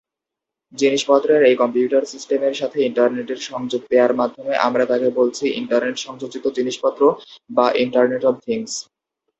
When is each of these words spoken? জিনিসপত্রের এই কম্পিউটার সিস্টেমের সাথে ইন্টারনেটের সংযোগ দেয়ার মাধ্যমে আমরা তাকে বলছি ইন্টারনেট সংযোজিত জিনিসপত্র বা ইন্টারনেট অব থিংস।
জিনিসপত্রের 0.73 1.41
এই 1.43 1.55
কম্পিউটার 1.55 2.03
সিস্টেমের 2.05 2.55
সাথে 2.55 2.77
ইন্টারনেটের 2.81 3.39
সংযোগ 3.49 3.81
দেয়ার 3.89 4.13
মাধ্যমে 4.13 4.53
আমরা 4.67 4.83
তাকে 4.85 5.07
বলছি 5.19 5.45
ইন্টারনেট 5.61 5.97
সংযোজিত 5.97 6.45
জিনিসপত্র 6.57 7.01
বা 7.49 7.65
ইন্টারনেট 7.83 8.23
অব 8.25 8.35
থিংস। 8.45 8.73